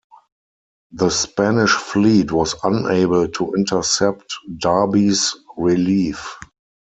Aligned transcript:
The 0.93 1.11
Spanish 1.11 1.69
fleet 1.75 2.31
was 2.31 2.55
unable 2.63 3.27
to 3.27 3.53
intercept 3.53 4.33
Darby's 4.57 5.35
relief. 5.55 6.39